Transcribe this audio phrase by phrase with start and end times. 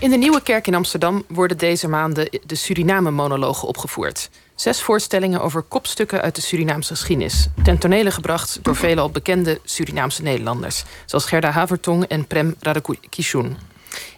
[0.00, 4.30] In de Nieuwe Kerk in Amsterdam worden deze maanden de Suriname-monologen opgevoerd.
[4.54, 7.48] Zes voorstellingen over kopstukken uit de Surinaamse geschiedenis.
[7.62, 10.84] Ten tonele gebracht door veelal bekende Surinaamse Nederlanders.
[11.04, 13.56] Zoals Gerda Havertong en Prem Radakishun.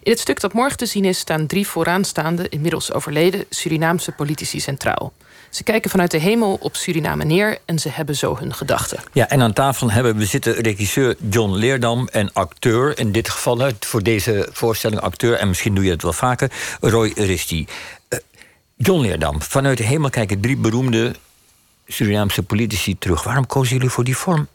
[0.03, 4.61] In het stuk dat morgen te zien is staan drie vooraanstaande, inmiddels overleden Surinaamse politici
[4.61, 5.13] centraal.
[5.51, 9.03] Ze kijken vanuit de hemel op Suriname neer en ze hebben zo hun gedachten.
[9.13, 13.71] Ja, en aan tafel hebben we zitten regisseur John Leerdam en acteur, in dit geval
[13.81, 17.67] voor deze voorstelling acteur, en misschien doe je het wel vaker, Roy Risti.
[18.09, 18.19] Uh,
[18.77, 21.15] John Leerdam, vanuit de hemel kijken drie beroemde
[21.87, 23.23] Surinaamse politici terug.
[23.23, 24.49] Waarom kozen jullie voor die vorm?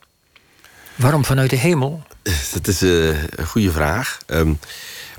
[0.96, 2.04] Waarom vanuit de hemel?
[2.54, 4.18] Dat is uh, een goede vraag.
[4.28, 4.60] Um,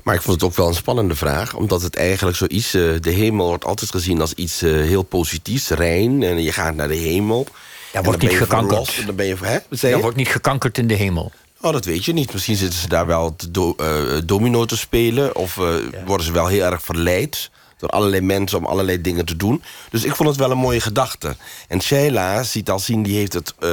[0.09, 1.55] maar ik vond het ook wel een spannende vraag.
[1.55, 2.75] Omdat het eigenlijk zoiets...
[2.75, 5.69] Uh, de hemel wordt altijd gezien als iets uh, heel positiefs.
[5.69, 6.23] Rein.
[6.23, 7.47] En je gaat naar de hemel.
[7.93, 9.05] Ja, wordt niet gekankerd.
[9.05, 9.89] dan ben je, hè?
[9.89, 11.31] Ja, wordt niet gekankerd in de hemel.
[11.61, 12.33] Oh, dat weet je niet.
[12.33, 15.35] Misschien zitten ze daar wel te do, uh, domino te spelen.
[15.35, 15.81] Of ja.
[16.05, 19.63] worden ze wel heel erg verleid door allerlei mensen om allerlei dingen te doen.
[19.89, 21.35] Dus ik vond het wel een mooie gedachte.
[21.67, 23.69] En Sheila ziet al zien, die heeft het, uh,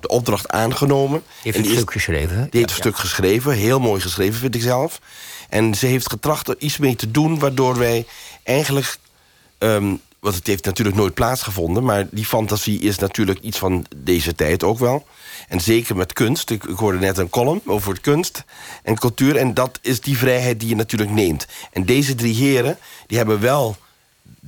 [0.00, 1.22] de opdracht aangenomen.
[1.42, 2.36] Die heeft een stuk geschreven.
[2.36, 5.00] Die heeft ja, een stuk geschreven, heel mooi geschreven vind ik zelf.
[5.50, 7.38] En ze heeft getracht er iets mee te doen...
[7.38, 8.06] waardoor wij
[8.42, 8.98] eigenlijk...
[9.58, 11.84] Um, want het heeft natuurlijk nooit plaatsgevonden...
[11.84, 15.06] maar die fantasie is natuurlijk iets van deze tijd ook wel.
[15.48, 16.50] En zeker met kunst.
[16.50, 18.44] Ik, ik hoorde net een column over kunst
[18.82, 19.36] en cultuur...
[19.36, 21.46] en dat is die vrijheid die je natuurlijk neemt.
[21.72, 23.76] En deze drie heren die hebben wel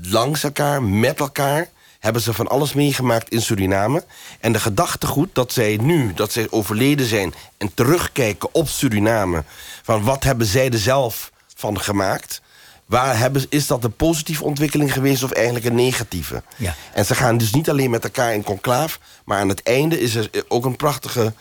[0.03, 1.69] langs elkaar, met elkaar
[2.03, 4.05] hebben ze van alles meegemaakt in Suriname.
[4.41, 7.35] En de gedachtegoed dat zij nu, dat zij overleden zijn...
[7.57, 9.45] en terugkijken op Suriname...
[9.83, 12.41] van wat hebben zij er zelf van gemaakt...
[12.87, 16.43] Waar hebben, is dat een positieve ontwikkeling geweest of eigenlijk een negatieve?
[16.57, 16.75] Ja.
[16.93, 18.99] En ze gaan dus niet alleen met elkaar in conclaaf...
[19.25, 21.33] maar aan het einde is er ook een prachtige,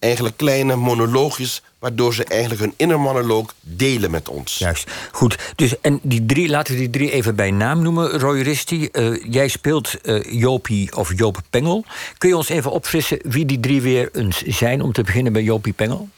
[0.00, 4.58] eigenlijk kleine monoloogjes waardoor ze eigenlijk hun innermonoloog delen met ons.
[4.58, 5.38] Juist, goed.
[5.56, 8.18] Dus, en die drie, laten we die drie even bij naam noemen.
[8.18, 11.84] Roy Risti, uh, jij speelt uh, Jopie of Joop Pengel.
[12.18, 14.82] Kun je ons even opfrissen wie die drie weer eens zijn...
[14.82, 16.08] om te beginnen bij Jopie Pengel?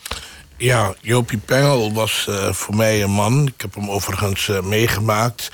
[0.62, 3.46] Ja, Jopie Pengel was uh, voor mij een man.
[3.46, 5.50] Ik heb hem overigens uh, meegemaakt.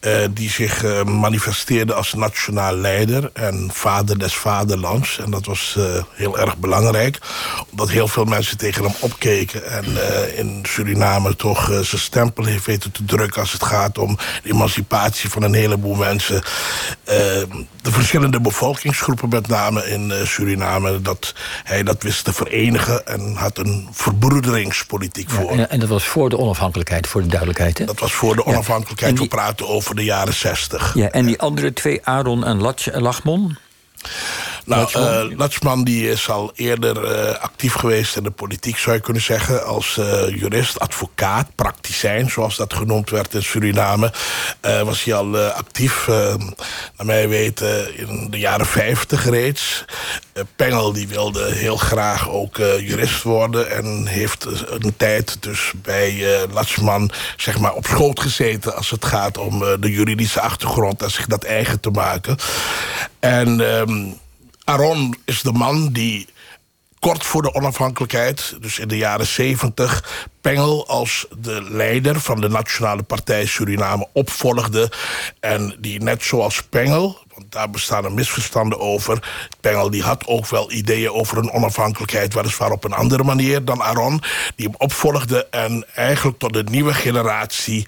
[0.00, 5.18] Uh, die zich manifesteerde als nationaal leider en vader des vaderlands.
[5.18, 5.78] En dat was
[6.12, 7.18] heel erg belangrijk.
[7.70, 9.70] Omdat heel veel mensen tegen hem opkeken.
[9.70, 9.84] En
[10.36, 13.40] in Suriname toch zijn stempel heeft weten te drukken...
[13.40, 16.42] als het gaat om de emancipatie van een heleboel mensen.
[17.04, 21.02] de verschillende bevolkingsgroepen met name in Suriname.
[21.02, 21.34] Dat
[21.64, 24.43] hij dat wist te verenigen en had een verbroedering
[25.30, 25.50] voor.
[25.50, 27.78] En, en, dat was voor de onafhankelijkheid, voor de duidelijkheid.
[27.78, 27.84] Hè?
[27.84, 29.12] Dat was voor de onafhankelijkheid.
[29.12, 29.18] Ja.
[29.18, 29.28] Die...
[29.28, 30.94] We praten over de jaren zestig.
[30.94, 32.60] Ja, en die andere twee, Aaron en
[32.92, 33.56] Lachmon?
[34.64, 39.02] Nou, uh, Latsman die is al eerder uh, actief geweest in de politiek, zou je
[39.02, 39.64] kunnen zeggen.
[39.64, 44.12] Als uh, jurist, advocaat, prakticijn, zoals dat genoemd werd in Suriname.
[44.60, 46.06] was hij al actief,
[46.96, 49.84] naar mij weten, in de jaren 50 reeds.
[50.56, 53.70] Pengel die wilde heel graag ook jurist worden.
[53.70, 58.76] En heeft een tijd dus bij Latsman zeg maar, op schoot gezeten...
[58.76, 62.36] als het gaat om de juridische achtergrond en zich dat eigen te maken.
[63.20, 63.60] En...
[63.60, 64.22] Um,
[64.64, 66.26] Aaron is de man die
[66.98, 72.48] kort voor de onafhankelijkheid, dus in de jaren 70, Pengel als de leider van de
[72.48, 74.92] Nationale Partij Suriname opvolgde.
[75.40, 79.28] En die net zoals Pengel, want daar bestaan er misverstanden over.
[79.60, 83.82] Pengel die had ook wel ideeën over een onafhankelijkheid, weliswaar op een andere manier dan
[83.82, 84.22] Aaron,
[84.56, 87.86] die hem opvolgde en eigenlijk tot de nieuwe generatie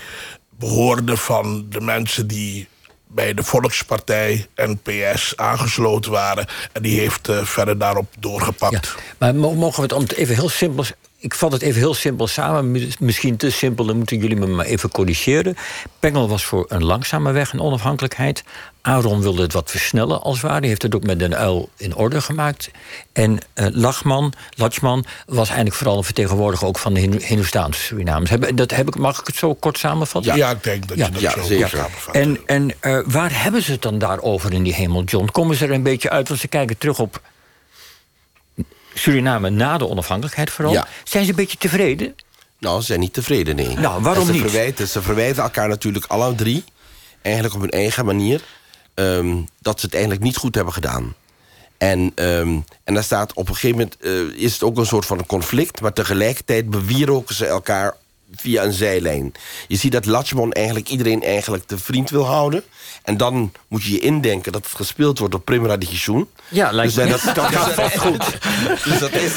[0.51, 2.69] behoorde van de mensen die
[3.07, 6.47] bij de Volkspartij en PS aangesloten waren.
[6.73, 8.95] En die heeft uh, verder daarop doorgepakt.
[9.19, 10.85] Maar mogen we het om het even heel simpel
[11.27, 12.89] ik vat het even heel simpel samen.
[12.99, 15.57] Misschien te simpel, dan moeten jullie me maar even corrigeren.
[15.99, 18.45] Pengel was voor een langzame weg en onafhankelijkheid.
[18.83, 20.61] Aaron wilde het wat versnellen, als het ware.
[20.61, 22.71] Die heeft het ook met Den uil in orde gemaakt.
[23.13, 26.67] En uh, Lachman, Lachman was eigenlijk vooral een vertegenwoordiger...
[26.67, 28.31] ook van de Hindoestaanse Surinamers.
[28.31, 30.37] Heb, dat heb ik, mag ik het zo kort samenvatten?
[30.37, 31.69] Ja, ik denk dat je dat zo zeker.
[31.69, 32.15] samenvat.
[32.15, 35.29] En, en uh, waar hebben ze het dan daarover in die hemel, John?
[35.33, 37.21] Komen ze er een beetje uit, want ze kijken terug op
[38.99, 40.73] Suriname na de onafhankelijkheid vooral.
[40.73, 40.87] Ja.
[41.05, 42.15] Zijn ze een beetje tevreden?
[42.59, 43.75] Nou, ze zijn niet tevreden, nee.
[43.79, 44.41] Nou, waarom ze niet?
[44.41, 46.65] Verwijten, ze verwijten elkaar natuurlijk alle drie...
[47.23, 48.41] eigenlijk op hun eigen manier...
[48.95, 51.15] Um, dat ze het eigenlijk niet goed hebben gedaan.
[51.79, 53.97] En, um, en daar staat op een gegeven moment...
[54.01, 55.81] Uh, is het ook een soort van een conflict...
[55.81, 57.97] maar tegelijkertijd bewieroken ze elkaar
[58.35, 59.33] via een zijlijn.
[59.69, 62.65] Je ziet dat Latchmon eigenlijk iedereen eigenlijk de vriend wil houden.
[63.03, 66.29] En dan moet je je indenken dat het gespeeld wordt door Primera de Gizoen.
[66.49, 67.11] Ja, lijkt dus, me.
[67.11, 68.39] dat, dat gaat vast goed.
[68.85, 69.33] dus dat is,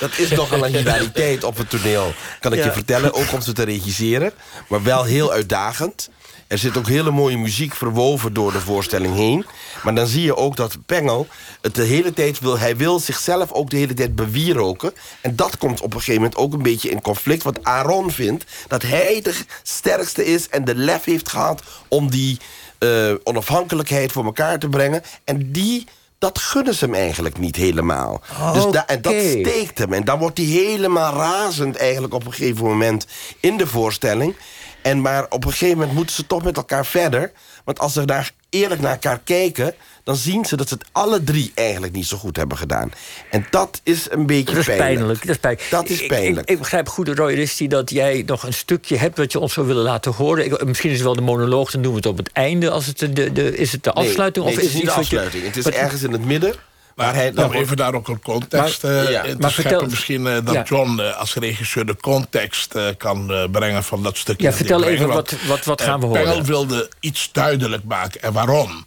[0.00, 2.12] dat is nog een hilariteit op het toneel.
[2.40, 2.64] Kan ik Ja.
[2.64, 4.32] je vertellen, ook om ze te regisseren.
[4.68, 6.10] Maar wel heel uitdagend.
[6.46, 9.46] Er zit ook hele mooie muziek verwoven door de voorstelling heen.
[9.82, 11.26] Maar dan zie je ook dat Pengel
[11.60, 12.58] het de hele tijd wil...
[12.58, 14.92] hij wil zichzelf ook de hele tijd bewieroken.
[15.20, 17.42] En dat komt op een gegeven moment ook een beetje in conflict.
[17.42, 20.48] Want Aaron vindt dat hij de sterkste is...
[20.48, 22.38] en de lef heeft gehad om die
[22.78, 25.02] eh, onafhankelijkheid voor elkaar te brengen.
[25.24, 25.86] En die...
[26.18, 28.22] Dat gunnen ze hem eigenlijk niet helemaal.
[28.52, 29.92] Dus da- en dat steekt hem.
[29.92, 33.06] En dan wordt hij helemaal razend eigenlijk op een gegeven moment
[33.40, 34.36] in de voorstelling.
[34.82, 37.32] En maar op een gegeven moment moeten ze toch met elkaar verder.
[37.64, 39.74] Want als ze daar eerlijk naar elkaar kijken...
[40.04, 42.92] dan zien ze dat ze het alle drie eigenlijk niet zo goed hebben gedaan.
[43.30, 44.94] En dat is een beetje Dat is pijnlijk.
[44.94, 45.20] pijnlijk.
[45.26, 45.70] Dat is pijnlijk.
[45.70, 46.46] Dat is Ik- pijnlijk.
[46.48, 49.16] Ik, ik begrijp goed, Roy Risti, dat jij nog een stukje hebt...
[49.18, 50.44] wat je ons zou willen laten horen.
[50.44, 52.70] Ik- misschien is het wel de monoloog, dan doen we het op het einde.
[52.70, 54.44] Als het de, de, is het de afsluiting?
[54.44, 55.44] nee, of het is het niet de je- afsluiting.
[55.44, 56.54] Het is ergens in het midden.
[56.94, 59.22] Waar hij, Om even daar ook een context Maar- eh, ja.
[59.22, 59.70] te Maar scheppen.
[59.72, 60.62] vertel- Misschien eh, dat Ja.
[60.62, 64.46] John eh, als regisseur de context kan brengen van dat stukje.
[64.46, 66.22] Ja, vertel even, wat- wat- wat gaan we horen?
[66.22, 68.22] Pengel wilde iets duidelijk maken.
[68.22, 68.84] En waarom?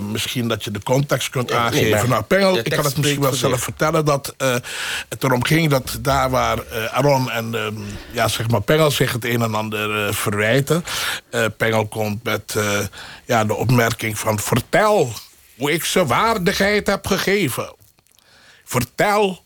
[0.00, 1.90] Misschien dat je de context kunt Ja, aangeven.
[1.90, 4.04] maar nou, Pengel, ik kan het misschien wel zelf vertellen...
[4.04, 4.34] dat
[5.08, 7.74] het erom ging dat daar waar eh, Aaron en ehm,
[8.12, 10.84] ja, zeg maar Pengel zich het een en ander verwijten...
[11.56, 12.56] Pengel komt met
[13.24, 14.38] ja, de opmerking van...
[14.38, 15.12] vertel
[15.56, 17.74] hoe ik ze waardigheid heb gegeven.
[18.64, 19.44] Vertel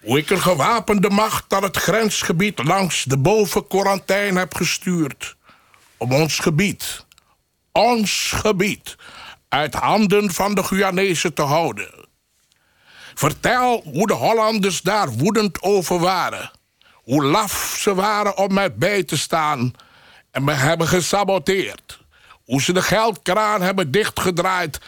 [0.00, 5.36] hoe ik een gewapende macht naar het grensgebied langs de bovenkorantijn heb gestuurd.
[5.96, 7.04] Om ons gebied,
[7.72, 8.96] ons gebied,
[9.48, 12.08] uit handen van de Guyanezen te houden.
[13.14, 16.50] Vertel hoe de Hollanders daar woedend over waren.
[16.92, 19.72] Hoe laf ze waren om mij bij te staan
[20.30, 22.00] en me hebben gesaboteerd.
[22.44, 24.80] Hoe ze de geldkraan hebben dichtgedraaid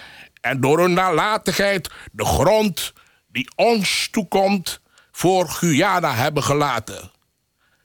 [0.43, 2.93] en door hun nalatigheid de grond
[3.29, 4.81] die ons toekomt
[5.13, 7.11] voor Guyana hebben gelaten.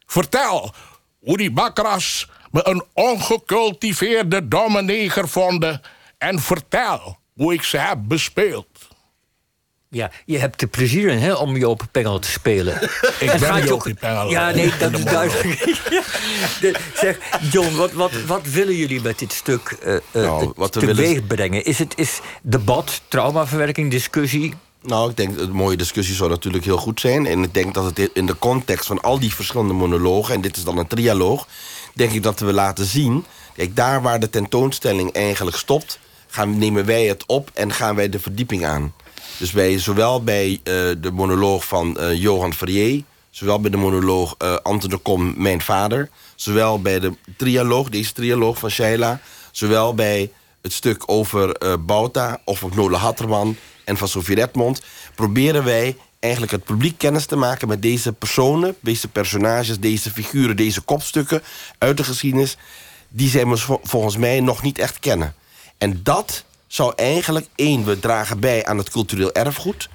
[0.06, 0.74] Vertel
[1.20, 5.82] hoe die bakras me een ongecultiveerde domme neger vonden
[6.18, 8.88] en vertel hoe ik ze heb bespeeld.
[9.90, 12.76] Ja, je hebt er plezier in hè, om Joop Pengel te spelen.
[13.20, 15.60] Ik En ben gaat je Jopie Pengel, Ja, nee, dat is duidelijk.
[16.62, 17.18] De- zeg,
[17.52, 21.66] John, wat, wat, wat willen jullie met dit stuk eh eh, Nou, teweeg willen- brengen?
[21.66, 24.54] Is het is debat, traumaverwerking, discussie?
[24.82, 27.26] Nou, ik denk dat een mooie discussie zou natuurlijk heel goed zijn.
[27.26, 30.34] En ik denk dat het in de context van al die verschillende monologen...
[30.36, 31.48] en dit is dan een trialoog...
[31.94, 33.26] denk ik dat we laten zien...
[33.56, 36.00] Kijk, daar waar de tentoonstelling eigenlijk stopt...
[36.30, 38.94] Gaan, nemen wij het op en gaan wij de verdieping aan.
[39.38, 43.04] Dus bij, zowel bij eh, de monoloog van eh, Johan Verrier...
[43.30, 46.10] zowel bij de monoloog eh Anton de Kom, Mijn Vader...
[46.36, 49.20] zowel bij de trialoog, deze trialoog van Sheila...
[49.52, 50.32] zowel bij
[50.62, 53.56] het stuk over eh Bauta of op Nola Hatterman
[53.86, 54.82] en van Sofie Redmond...
[55.16, 58.76] proberen wij eigenlijk het publiek kennis te maken met deze personen...
[58.80, 61.44] deze personages, deze figuren, deze kopstukken
[61.78, 62.58] uit de geschiedenis...
[63.10, 63.44] die zij
[63.84, 65.36] volgens mij nog niet echt kennen.
[65.78, 69.90] En dat zou eigenlijk, één, we dragen bij aan het cultureel erfgoed...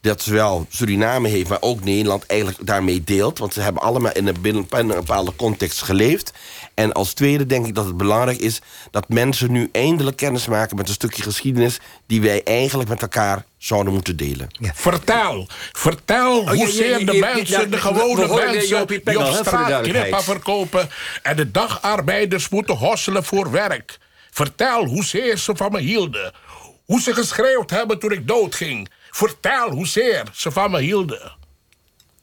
[0.00, 3.38] dat zowel Suriname heeft, maar ook Nederland eigenlijk daarmee deelt.
[3.38, 6.32] Want ze hebben allemaal in een, binnen, in een bepaalde context geleefd.
[6.74, 8.60] En als tweede denk ik dat het belangrijk is...
[8.90, 11.78] dat mensen nu eindelijk kennis maken met een stukje geschiedenis...
[12.06, 14.48] die wij eigenlijk met elkaar zouden moeten delen.
[14.74, 18.86] Vertel, vertel Oh, hoezeer je- de je- mensen, ja, de gewone we mensen...
[18.86, 20.88] Die op straat knippen verkopen...
[21.22, 23.98] en de dagarbeiders moeten hosselen voor werk.
[24.44, 26.32] Vertel hoezeer ze van me hielden.
[26.84, 28.88] Hoe ze geschreeuwd hebben toen ik doodging.
[29.10, 31.32] Vertel hoezeer ze van me hielden.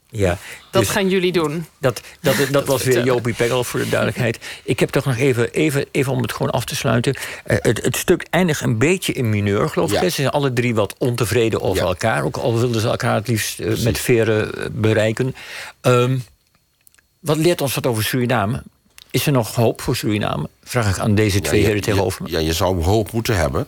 [0.10, 0.38] Ja,
[0.72, 1.66] Dat dus gaan jullie doen.
[1.78, 3.04] dat, dat, dat was weer.
[3.04, 4.40] Jopie Pengel voor de duidelijkheid.
[4.64, 7.16] Ik heb toch nog even, even, even om het gewoon af te sluiten.
[7.44, 10.02] Eh, het, het stuk eindigt een beetje in mineur, geloof ik.
[10.02, 10.10] Ja.
[10.10, 11.88] Ze zijn alle drie wat ontevreden over Ja.
[11.88, 12.24] elkaar.
[12.24, 15.36] Ook al wilden ze elkaar het liefst eh, met veren eh, bereiken.
[15.82, 16.18] Ehm,
[17.20, 18.64] wat leert ons wat over Suriname?
[19.12, 20.50] Is er nog hoop voor Suriname?
[20.64, 22.30] Vraag ik aan deze twee Ja, heren tegenover me.
[22.30, 23.68] Ja, je zou hoop moeten hebben.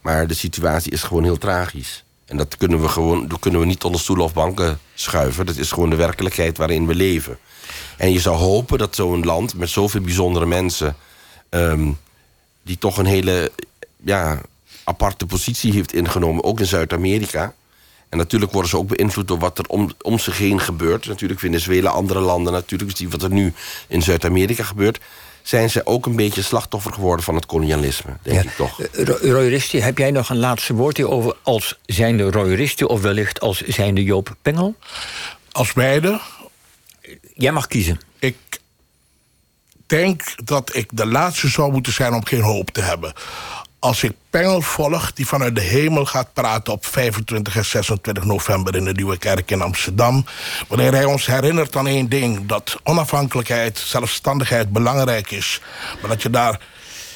[0.00, 2.04] Maar de situatie is gewoon heel tragisch.
[2.26, 5.46] En dat kunnen we gewoon dat kunnen we niet onder stoelen of banken schuiven.
[5.46, 7.38] Dat is gewoon de werkelijkheid waarin we leven.
[7.96, 10.96] En je zou hopen dat zo'n land met zoveel bijzondere mensen...
[11.48, 11.90] ehm,
[12.62, 13.52] die toch een hele
[13.96, 14.40] ja,
[14.84, 17.54] aparte positie heeft ingenomen, ook in Zuid-Amerika.
[18.14, 21.06] En natuurlijk worden ze ook beïnvloed door wat er om, om zich heen gebeurt.
[21.06, 22.90] Natuurlijk Venezuela, andere landen natuurlijk.
[22.90, 23.52] Dus die, wat er nu
[23.88, 25.00] in Zuid-Amerika gebeurt...
[25.42, 28.80] zijn ze ook een beetje slachtoffer geworden van het kolonialisme, denk ik toch.
[28.80, 32.84] Eh, Ro- Roy Risti, heb jij nog een laatste woord hierover als zijnde Roy Risti...
[32.84, 34.74] of wellicht als zijnde Joop Pengel?
[35.52, 36.20] Als beide,
[37.34, 38.00] Jij mag kiezen.
[38.18, 38.36] ik
[39.86, 43.12] denk dat ik de laatste zou moeten zijn om geen hoop te hebben.
[43.84, 48.76] Als ik Pengel volg, die vanuit de hemel gaat praten op 25 en 26 november
[48.76, 50.24] in de Nieuwe Kerk in Amsterdam.
[50.68, 55.60] Wanneer hij ons herinnert aan één ding: dat onafhankelijkheid, zelfstandigheid belangrijk is.
[56.00, 56.60] Maar dat je daar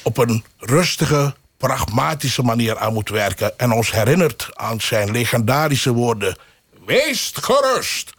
[0.03, 3.59] op een rustige, pragmatische manier aan moet werken.
[3.59, 6.37] En ons herinnert aan zijn legendarische woorden:
[6.85, 8.13] Wees gerust,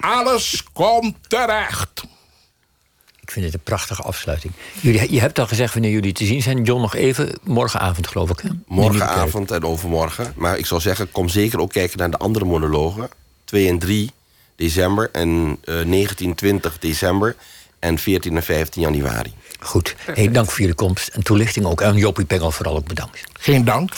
[0.00, 2.02] alles komt terecht.
[3.30, 4.52] Ik vind het een prachtige afsluiting.
[4.80, 6.62] Jullie, je hebt al gezegd wanneer jullie te zien zijn.
[6.62, 8.40] John, nog even morgenavond, geloof ik.
[8.40, 8.48] Hè?
[8.66, 10.32] Morgenavond en overmorgen.
[10.36, 13.08] Maar ik zou zeggen, kom zeker ook kijken naar de andere monologen.
[13.44, 14.10] 2 en 3
[14.56, 17.36] december en uh, 19, 20 december
[17.78, 19.32] en 14 en 15 januari.
[19.60, 19.96] Goed.
[20.14, 21.80] Hey, dank voor jullie komst en toelichting ook.
[21.80, 23.24] En Joppie Pengel vooral ook bedankt.
[23.32, 23.92] Geen dank.